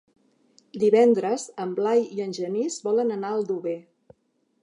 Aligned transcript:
Divendres 0.83 1.43
en 1.65 1.75
Blai 1.81 2.01
i 2.19 2.25
en 2.25 2.33
Genís 2.39 2.79
volen 2.87 3.17
anar 3.17 3.31
a 3.35 3.39
Aldover. 3.43 3.77